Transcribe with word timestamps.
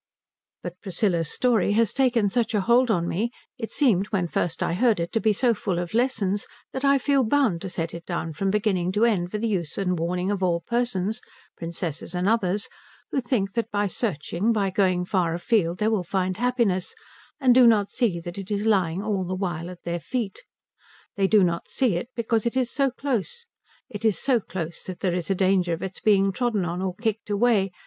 But 0.63 0.81
Priscilla's 0.81 1.29
story 1.29 1.73
has 1.73 1.93
taken 1.93 2.27
such 2.27 2.55
a 2.55 2.61
hold 2.61 2.89
on 2.89 3.07
me, 3.07 3.29
it 3.59 3.71
seemed 3.71 4.07
when 4.07 4.27
first 4.27 4.63
I 4.63 4.73
heard 4.73 4.99
it 4.99 5.11
to 5.11 5.19
be 5.21 5.31
so 5.31 5.53
full 5.53 5.77
of 5.77 5.93
lessons, 5.93 6.47
that 6.73 6.83
I 6.83 6.97
feel 6.97 7.23
bound 7.23 7.61
to 7.61 7.69
set 7.69 7.93
it 7.93 8.03
down 8.07 8.33
from 8.33 8.49
beginning 8.49 8.91
to 8.93 9.05
end 9.05 9.29
for 9.29 9.37
the 9.37 9.47
use 9.47 9.77
and 9.77 9.99
warning 9.99 10.31
of 10.31 10.41
all 10.41 10.61
persons, 10.61 11.21
princesses 11.55 12.15
and 12.15 12.27
others, 12.27 12.67
who 13.11 13.21
think 13.21 13.53
that 13.53 13.69
by 13.69 13.85
searching, 13.85 14.51
by 14.51 14.71
going 14.71 15.05
far 15.05 15.35
afield, 15.35 15.77
they 15.77 15.87
will 15.87 16.03
find 16.03 16.37
happiness, 16.37 16.95
and 17.39 17.53
do 17.53 17.67
not 17.67 17.91
see 17.91 18.19
that 18.21 18.39
it 18.39 18.49
is 18.49 18.65
lying 18.65 19.03
all 19.03 19.23
the 19.23 19.35
while 19.35 19.69
at 19.69 19.83
their 19.83 19.99
feet. 19.99 20.41
They 21.15 21.27
do 21.27 21.43
not 21.43 21.67
see 21.69 21.95
it 21.95 22.09
because 22.15 22.47
it 22.47 22.57
is 22.57 22.71
so 22.71 22.89
close. 22.89 23.45
It 23.87 24.03
is 24.03 24.17
so 24.17 24.39
close 24.39 24.81
that 24.85 25.01
there 25.01 25.13
is 25.13 25.29
a 25.29 25.35
danger 25.35 25.73
of 25.73 25.83
its 25.83 25.99
being 25.99 26.31
trodden 26.31 26.65
on 26.65 26.81
or 26.81 26.95
kicked 26.95 27.29
away. 27.29 27.71